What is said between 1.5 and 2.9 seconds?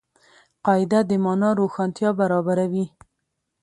روښانتیا برابروي.